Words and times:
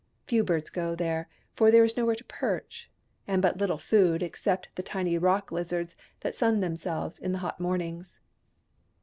Few 0.25 0.43
birds 0.43 0.71
go 0.71 0.95
there, 0.95 1.29
for 1.53 1.69
there 1.69 1.83
is 1.83 1.95
nowhere 1.95 2.15
to 2.15 2.23
perch, 2.23 2.89
and 3.27 3.39
but 3.39 3.59
little 3.59 3.77
food 3.77 4.23
except 4.23 4.75
the 4.75 4.81
tiny 4.81 5.15
rock 5.19 5.51
lizards 5.51 5.95
that 6.21 6.35
sun 6.35 6.59
them 6.59 6.75
selves 6.75 7.19
in 7.19 7.33
the 7.33 7.37
hot 7.45 7.59
mornings. 7.59 8.19